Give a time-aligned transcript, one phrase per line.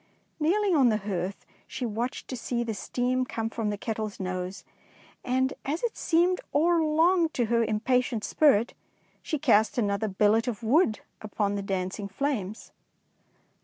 [0.39, 4.63] Kneeling on the hearth, she watched to see the steam come from the kettle's nose,
[5.23, 8.73] and as it seemed o'er long to her impatient spirit,
[9.21, 12.71] she cast another billet of wood upon the dancing flames.